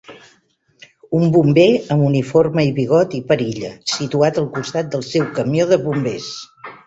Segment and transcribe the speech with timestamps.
[1.17, 1.65] un bomber
[1.95, 6.35] amb uniforme i bigot i perilla, situat al costat del seu camió de bombers.